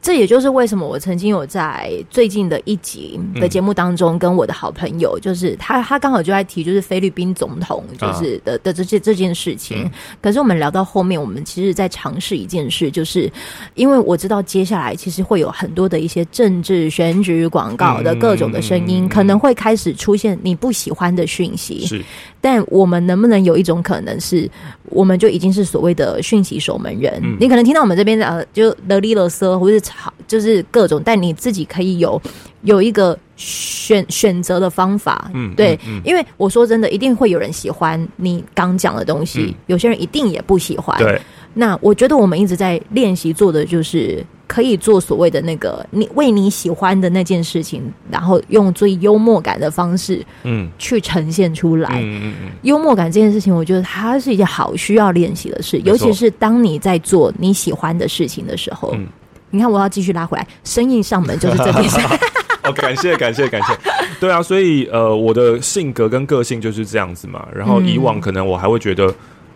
[0.00, 9.84] 这也就是为什么我曾经有在最近的一集的节目当中，跟我的好朋友，就是他，他刚好就在提，就是菲律宾总统，就是的的这件这件事情。
[9.84, 9.90] 嗯、
[10.22, 13.30] 可是我们聊到后面，我们其实在尝试一件事，就是
[13.74, 21.84] 因为我知道接下来其实会有很多的一些政治选举广告的各种的声音，可能会开始出现你不喜欢的讯息。
[21.84, 22.02] 是。
[22.40, 24.50] 但我们能不能有一种可能是，
[24.84, 27.12] 我们就已经是所谓的讯息守门人？
[27.22, 32.20] 嗯、你可能听到我们这边的呃，就勒里勒瑟，或者是吵，就是各种，但你自己可以有
[32.62, 35.30] 有一个选选择的方法。
[35.34, 40.96] 嗯，对，嗯嗯、因为我说真的，一定会有人喜欢你刚讲的东西，嗯、有些人一定也不喜欢。
[40.98, 41.20] 对，
[41.54, 44.24] 那我觉得我们一直在练习做的就是。
[44.50, 51.88] 可以做所谓的那个你为你喜欢的那件事情，然后用最幽默感的方式，嗯，去呈现出来。
[52.02, 52.50] 嗯嗯嗯。
[52.62, 58.90] 幽默感这件事情，我觉得它是一件好需要练习的事，尤其是当你在做你喜欢的事情的时候。
[58.94, 59.06] 嗯。
[59.52, 62.00] 你看，我要继续拉回来，生意上门就是这件事。
[62.62, 63.76] 哦，感谢感谢感谢。
[64.20, 67.46] 对啊，所以呃，我的性格跟个性就是这样子嘛。
[67.54, 69.06] 然后以往可能我还会觉得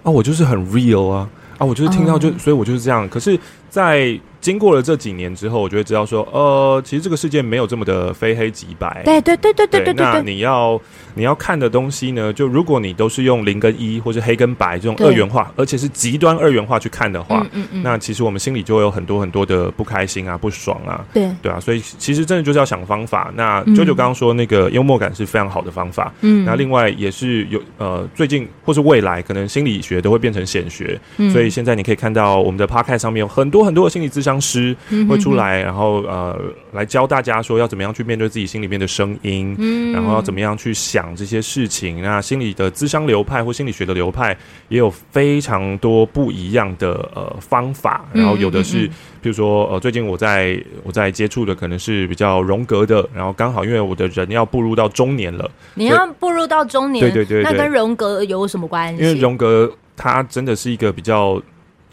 [0.04, 1.28] 啊，我就是很 real 啊，
[1.58, 3.08] 啊，我就是听到就，所以我就是这样。
[3.08, 3.38] 可是，
[3.70, 9.00] 在经过了这几年之后，我就会知道说，呃，其实这个世界没有这么的非黑即白。
[9.02, 10.04] 对对对对对对，对。
[10.04, 10.78] 那你要
[11.14, 21.02] 你要看的东西呢，就如果你都是用零跟一，或是黑跟白这种二元化，而且是极端二元化去看的话，嗯嗯嗯，那其实我们心里就会有很多很多的不开心啊、不爽啊。
[21.14, 23.32] 对对啊，所以其实真的就是要想方法。
[23.34, 26.12] 那舅舅刚刚说那个幽默感是非常好的方法。
[26.20, 26.44] 嗯。
[26.44, 34.33] 那另外也是有呃，最近或是未来可能心理学都会变成显学，嗯，所以现在你可以看到我们的 Podcast 上面有很多很多的心理咨商。
[34.40, 34.76] 师
[35.08, 36.38] 会出来，然后呃，
[36.72, 42.02] 来教大家说要怎么样去面对自己心里面的声音，嗯，然后要怎么样去想这些事情。
[42.02, 44.36] 那心理的咨商流派或心理学的流派
[44.68, 48.04] 也有非常多不一样的呃方法。
[48.12, 48.86] 然后有的是，
[49.20, 53.08] 比如说呃，最近我在我在接触的可能是比较荣格的。
[53.14, 59.02] 然后刚好因为我的人要步入到中年了，你要步入到中年，对对对，那跟荣格有什么关系？
[59.02, 61.40] 因为荣格他真的是一个比较。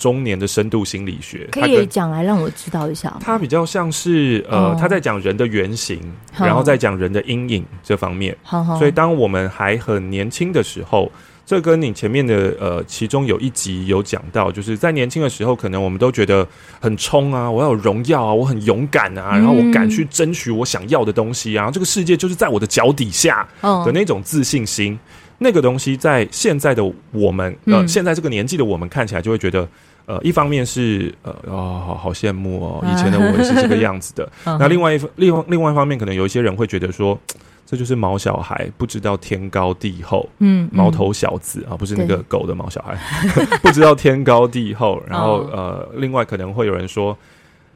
[0.02, 3.16] 中年的深度心理学，可以讲来让我知道一下。
[3.22, 6.00] 他比较像是呃，他在讲人的原型，
[6.40, 8.36] 哦、然后再讲人的阴影这方面。
[8.50, 11.12] 哦、所以当我们还很年轻的时候，
[11.46, 16.48] 这跟你前面的呃，其中有一集有讲到，就是在年轻的时候，可能我们都觉得
[16.80, 24.96] 很冲啊，我要有荣耀啊，我很勇敢啊，然后我敢去争取我想要的东西啊，嗯、这个世界就是在我的脚底下的那种自信心。
[24.96, 25.00] 哦、
[25.38, 29.68] 那个东西在现在的我们，呃，嗯、现在这个年纪的我们看起来就会觉得。
[30.12, 34.30] 呃，一方面是呃，哦，好好羡慕哦，以前的我也是这个样子的。
[34.60, 37.18] 那另外一另外另外一方面，可能有一些人会觉得说，
[37.66, 42.98] 这就是毛小孩，不知道天高地厚，嗯，毛头小子啊，不是那个狗的毛小孩，
[43.64, 45.02] 不知道天高地厚。
[45.08, 47.18] 然后呃，另外可能会有人说，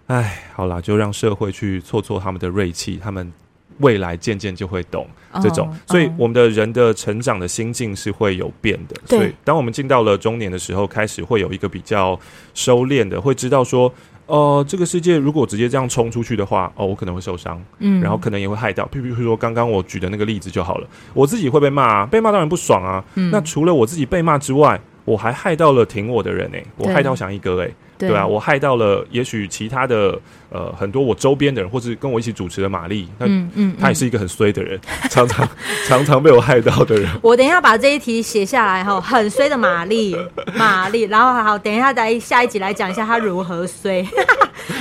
[0.07, 3.31] 哎，好啦，就让社会去挫挫他们的锐气，他们。
[3.79, 5.07] 未来渐渐就会懂
[5.41, 8.95] 这种，所以我们的人的成长的心境是会有变的。
[9.05, 12.17] 所以当我们进到了中年的时候，开始会有一个比较
[12.53, 13.93] 收敛的，会知道说，
[14.27, 18.85] 呃，这个世界如果直接这样冲出去的话，哦，我可能会受伤，嗯，然后可能也会害到。
[18.85, 23.03] 譬如说刚刚我举的那个例子就好了，我自己会被骂啊，被骂当然不爽啊。
[23.31, 27.69] 那除了我自己被骂之外，我还害到了挺我的人哎，我害到翔一哥哎。
[27.97, 34.79] 对啊，我害到了，也许其他的呃很多我周边的人，或是跟我一起主持的玛丽，嗯嗯，他也是一个很衰的人，
[35.09, 35.47] 常常
[35.87, 37.09] 常常被我害到的人。
[37.21, 40.15] 我等一下把这一题写下来哈，很衰的玛丽，
[40.55, 44.05] 玛丽，然后好，等一下再下一集来讲一下他如何衰，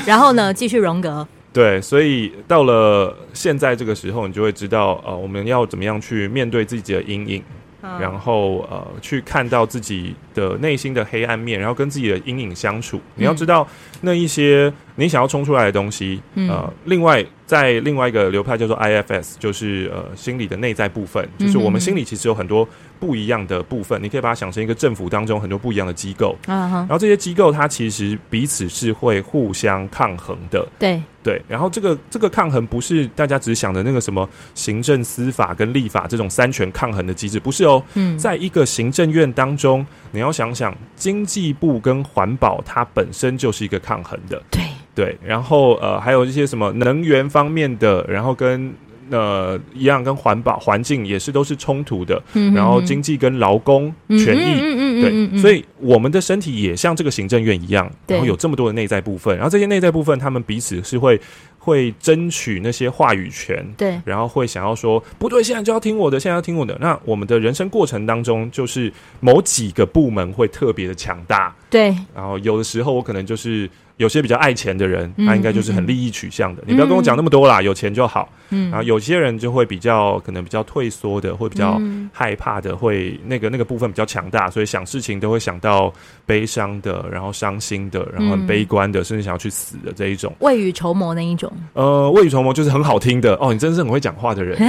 [0.04, 1.26] 然后呢继续荣格。
[1.52, 7.40] 对，所以到了现在这个时候，你就会知道呃我们要怎么样去面对自己的阴影。
[8.00, 13.00] 然后呃，去看到自己的内心的黑暗面，然后跟自己的阴影相处。
[13.16, 13.66] 你要知道，
[14.00, 22.66] 那一些你想要冲出来的东西，呃，另外在另外一个流派叫做 IFS，就是呃心理的内在部分，就是我们心里其实有很多
[22.98, 24.02] 不一样的部分。
[24.02, 30.66] 你可以把它想成一个政府当中很多不一样的机构，然后这些机构它其实彼此是会互相抗衡的。
[30.78, 31.02] 对。
[31.24, 37.82] 对，然后这个这个抗衡不是大家只想的那个什么行政、司法跟立法这种三权抗衡的机制，不是哦。
[37.94, 44.42] 嗯，在一个行政院当中，你要想想，经济部跟环保它本身就是一个抗衡的。
[44.50, 44.62] 对
[44.94, 48.72] 对，然后呃，还有一些什么能源方面的，然后跟。
[49.10, 61.20] 呃，一样跟环保环境也是都是冲突的，嗯、然后经济跟劳工权益，嗯嗯对，所以我们的身体也像这个行政院一样，然后有这么多的内在部分，然后这些内在部分，他们彼此是会
[61.58, 66.74] 会争取那些话语权，对，然后会想要说不对，现在就要听我的，现在要听我的。
[66.80, 73.68] 那我们的人生过程当中，就是某几个部门会特别的强大，对，然后有的时候我可能就是。
[73.96, 76.62] 有些比较爱钱的人，他应该就是很利益取向的。
[76.62, 78.28] 嗯、你不要跟我讲那么多啦，嗯、有钱就好。
[78.50, 81.80] 嗯，然后有些人就会比较可能比较退缩的，会比较
[82.12, 85.92] 害怕的，会那个那个部分比较强大，所以想事情都会想到
[86.26, 90.34] 悲伤的，然后伤心的，然后很悲观的，嗯、甚至想要去死的这一种。
[90.40, 91.50] 未雨绸缪那一种。
[91.72, 93.52] 呃，未雨绸缪就是很好听的哦。
[93.52, 94.58] 你真是很会讲话的人。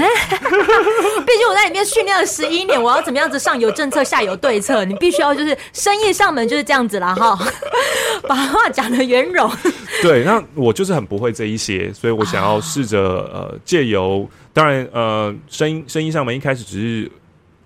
[1.25, 4.85] 毕竟我在里面训练了十一年，我要怎么样子上有政策，下有对策？
[4.85, 7.37] 你必须要就是生意上门就是这样子啦哈，
[8.27, 9.49] 把话讲的圆融。
[10.01, 12.99] 对，那我就是很不会这一些，所以我想要试着
[13.33, 17.11] 呃借由，当然呃声音声音上面一开始只是。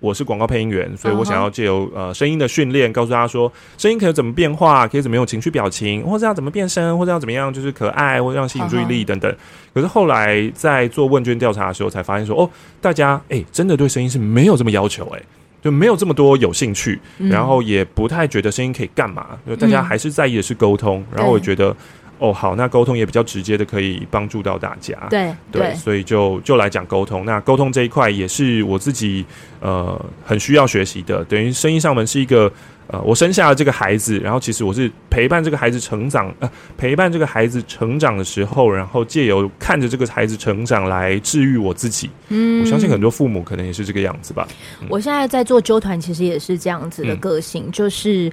[0.02, 9.30] 我是广告配音员，所以我想要借由呃声音的训练，告诉大家说，声音可以怎么变化，可以怎么用情绪表情，或者要怎么变声，或者要怎么样，就是可爱，或者要吸引注意力等等。
[9.74, 15.24] 可是后来在做问卷调查的时候，才发现说，哦，大家哎、欸，真的对声音是没有这么要求、欸，哎，
[15.62, 21.04] 就没有这么多有兴趣，然后也不太觉得声音可以干嘛，就大家还是在意的是沟通。
[21.16, 21.76] 然后我觉得。
[22.22, 24.94] 哦，好，那沟通也比较直接的，可以帮助到大家。
[25.10, 27.24] 对对，对，所以就就来讲沟通。
[27.24, 29.26] 那沟通这一块也是我自己
[29.62, 31.24] 呃很需要学习的。
[31.24, 32.52] 等于声音上门是一个
[32.92, 42.10] 呃，我生下了这个孩子，然后其实我是陪伴这个孩子成长，呃，陪伴这个孩子成长的时候，然后借由看着这个孩子成长来治愈我自己。
[42.30, 44.48] 嗯，我相信很多父母可能也是这个样子吧。
[44.82, 48.32] 嗯、我现在在做纠团，其实也是这样子的个性，嗯、就是。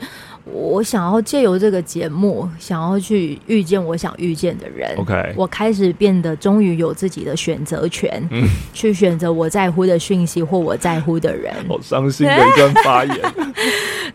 [0.53, 4.95] 我想要借由这个节目，想要去遇见我想遇见的人。
[4.97, 11.53] OK，我开始变得终于有自己的选择权，嗯，去选择我在乎的讯息或我在乎的人。
[11.69, 13.21] 好伤心的一段发言。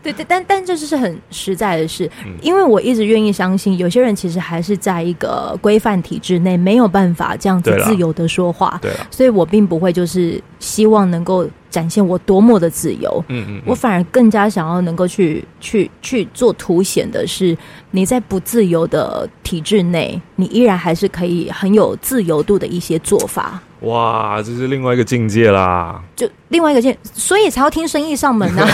[0.02, 8.78] 对 对，但但这就是很实在的事，嗯，因为我一直愿意相信，有些人其实还是在一个规范体制内，没有办法这样子自由的说话。
[8.80, 11.46] 对，所以我并不会就是希望能够。
[11.72, 17.56] 展现我多么的自由，嗯嗯，我反而更加想要能够去去去做凸显的是，
[17.90, 23.60] 你在不自由的体制内，你依然还是可以很有自由度的一些做法。
[23.82, 26.00] 哇，这是另外一个境界啦！
[26.14, 28.70] 就另外一个境，所以才要听生意上门呢、啊。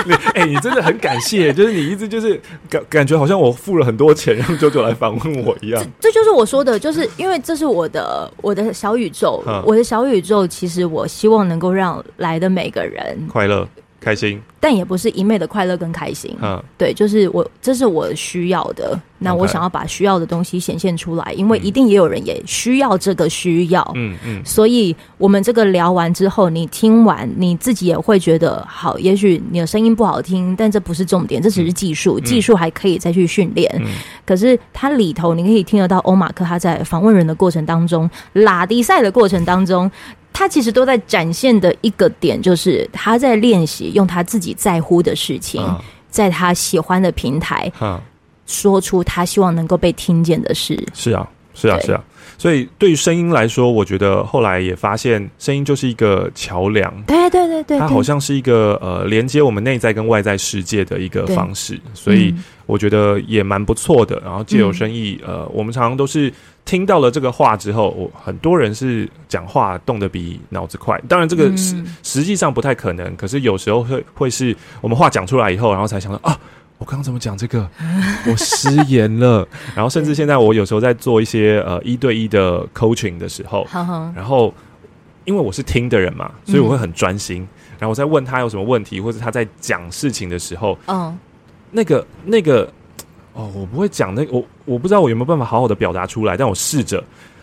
[0.34, 5.82] 哎、欸，你真的很感谢，就是你一直就是感感觉好像我付了很多钱让 JoJo 来访问我一样。
[6.00, 13.68] 这，这就是我说的，就是因为这是我的我的小宇宙，我的小宇宙，其实我希望能够让来的每个人快乐。
[14.00, 16.34] 开心，但也不是一昧的快乐跟开心。
[16.40, 18.98] 嗯，对，就是我，这是我需要的。
[19.22, 23.86] 那我想要把需要的东西显现出来，因为一定也有人也需要这个需要。
[23.94, 28.98] 嗯嗯，所以我们这个聊完之后，你听完你自己也会觉得好。
[28.98, 33.70] 也许你的声音不好听，但这不是重点，这只是技术，技术还可以再去训练。
[34.24, 39.90] 可是它里头你可以听得到欧马克他在访问人的过程当中，拉迪赛的过程当中。
[40.32, 45.62] 他其实都在展现的一个点，就是他在练习用他自己在乎的事情，
[46.08, 47.70] 在他喜欢的平台，
[48.46, 50.82] 说出他希望能够被听见的事。
[50.94, 52.02] 是啊，是啊，是啊。
[52.38, 56.90] 所以对于声音来说，我觉得后来也发现，声音就是一个桥梁。
[57.02, 61.78] 对对对对，它好像是一个呃连接我们内在跟外在世界的一个方式。
[61.92, 62.34] 所以
[62.70, 64.20] 我觉得也蛮不错的。
[64.24, 66.32] 然后借由生意，呃，我们常常都是。
[66.66, 71.00] 听到了这个话之后，我很多人是讲话动得比脑子快。
[71.08, 73.16] 当然，这个实、嗯、实际上不太可能。
[73.16, 76.38] 可是有时候会会是我们话讲出来以后，然后才想到啊，
[76.78, 77.68] 我刚刚怎么讲这个？
[78.30, 79.48] 我失言了。
[79.74, 83.66] 然后甚至现在我有时候在做一些呃一对一的 coaching 的时候，
[84.14, 84.54] 然后
[85.24, 87.38] 因为我是听的人嘛，所以我会很专心。
[87.80, 91.18] 然后我在问他有什么问题，或者他在讲事情的时候，嗯，
[91.70, 92.70] 那个那个。
[93.32, 97.02] 哦，我不会讲那个，我我不知道我有没有办法好好的表达出来，但我试着，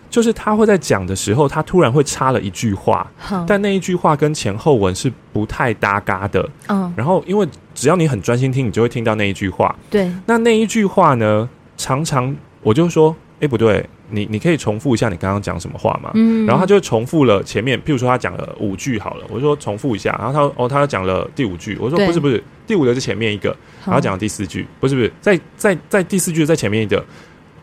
[0.09, 3.09] 就是他会在讲的时候，他突然会插了一句话，
[3.47, 13.89] 但那一句话跟前后文是不太搭嘎的，嗯，然后因为只要你很专心听，你就会听到那一句话，对，那那一句话呢，常常我就说，哎，不对。
[14.09, 16.11] 你你可以重复一下你刚刚讲什么话吗？
[16.13, 27.03] 嗯，然后他就重复了前面，譬如说他讲了五句好了，我就说重复一下，然后他说哦，他讲了第五句，我说不是不是，第五的是前面一个，然后讲了第四句，不是不是，在在在第四句在前面一个，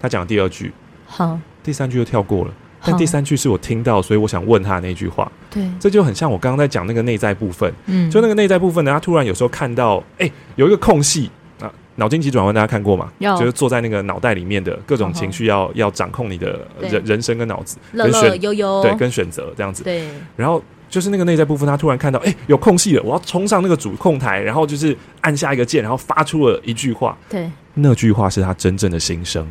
[0.00, 0.72] 他讲了第二句，
[1.06, 2.52] 好，第三句又跳过了，
[2.84, 11.30] 但第三句是我听到，所以我想问他的那句话，对，这就很像我刚刚在讲那个内在部分，嗯，就那个内在部分呢，他突然有时候看到，哎，有一个空隙。
[11.96, 13.12] 脑筋急转弯，大家看过吗？
[13.20, 19.84] 就是坐在那个脑袋里面的各种情绪，要要掌控你的人人生跟脑子，跟选悠悠对，跟选择这样子。
[19.84, 27.16] 对，然后就是那个内在部分，他突然看到，哎、欸，有空隙了，我要冲上那个主控台，然后就是按下一个键，然后发出了一句话。
[27.28, 29.46] 对，那句话是他真正的心声。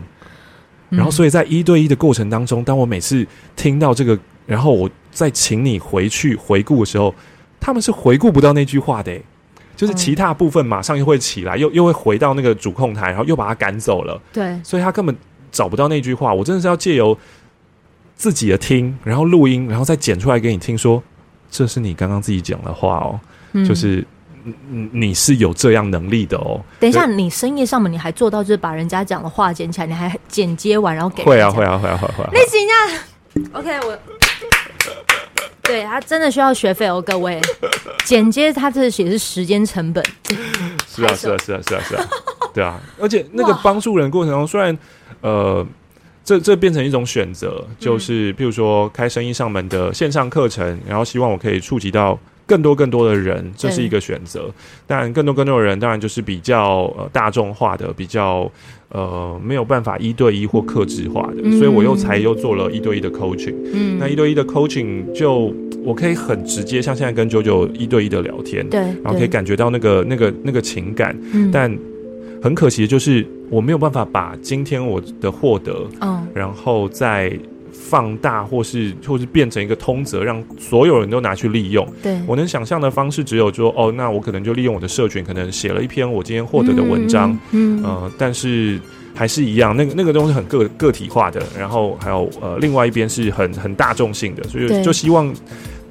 [0.89, 3.25] 然后，所以在一对一的过程当中，当我每次
[3.55, 7.15] 听到这个，然后我再请你回去回顾的时候，
[7.59, 9.23] 他们是回顾不到那句话的、欸。
[9.75, 14.21] 就是其他部分马上又会起来，又又会回到那个主控台，然后又把他赶走了。
[14.31, 15.15] 对，所以他根本
[15.51, 16.33] 找不到那句话。
[16.33, 17.17] 我真的是要借由
[18.15, 21.03] 自己的听，然后录音，然后再剪出来给你听说，说
[21.49, 23.19] 这是你刚刚自己讲的话哦。
[23.55, 24.03] 嗯、就是
[24.43, 26.59] 你你是有这样能力的哦。
[26.79, 31.23] 等一下，你深夜上门，你还做到就是把人家讲的话剪起来，你还剪接完然后给？
[31.23, 32.29] 会啊会啊会啊会啊会啊！
[32.33, 32.75] 那行啊，
[33.59, 33.99] OK，我
[35.63, 37.41] 对他真的需要学费哦，各位。
[38.05, 40.03] 剪接他这也是时间成本。
[40.87, 42.05] 是啊是啊是啊是啊是啊，
[42.53, 44.77] 对啊，而且那个帮助人过程中，虽然
[45.21, 45.65] 呃。
[46.25, 54.49] 这这变成一种选择，就是譬如说开生意上门的线上课程，然后希望我可以触及到更多更多的人，这是一个选择。
[54.85, 58.51] 但更多更多的人，当然就是比较呃大众化的，比较
[58.89, 63.55] 呃没有办法一对一或克制化的，所以我又才又做了一对一的 coaching。
[63.73, 71.77] 嗯，那一对一的 coaching 就我可以很直接，像现在跟 JoJo 一对一的聊天，对，然后可以感觉到那个那个那个情感，嗯，但。
[72.41, 77.31] 很可惜的就是我没有办法把今天我的获得，嗯，然后再
[77.73, 81.85] 放大，或是或是变成一个通则，让所有人都拿去利用。
[82.01, 88.79] 对，我能想象的方式只有说，哦，那我可能就利用我的社群，可能写了一篇我今天获得的文章，嗯，呃，但是
[89.13, 95.33] 还是一样，那个那个东西很个个体化的，然后还有呃，另外一边是很很大众性的，所以就希望。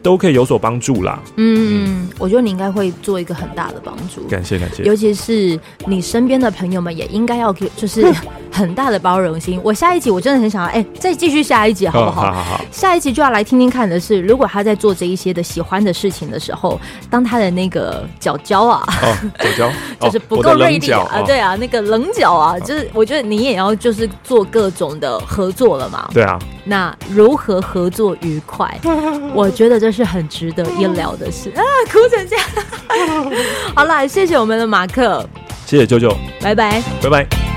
[0.03, 1.21] 都可以有所帮助啦。
[1.37, 4.23] 嗯，我觉得你应该会做一个很大的帮助。
[4.29, 8.05] 感谢感谢，尤其是你身边的朋友们也应该要给，就是
[8.51, 9.61] 很大的包容心。
[9.63, 12.23] 我下一集我真的很想要，哎、欸，再继续下一集好不好？
[12.23, 12.65] 哦、好好好。
[12.73, 18.85] 下一集就要来听听看的是，如果他在做这一些的喜欢的事情的时候，当他的那个脚脚啊，
[19.39, 26.11] 脚脚 就是不够锐利啊，对啊，那个棱角啊，就是我觉得你也要就是做各种的合作了嘛。
[26.13, 26.39] 对啊。
[26.65, 28.79] 那如何合作愉快？
[29.35, 31.63] 我觉得这是很值得一聊的事啊！
[31.91, 33.33] 哭成这样，
[33.75, 35.27] 好了，谢谢我们的马克，
[35.67, 37.52] 谢谢舅舅，拜拜，拜拜。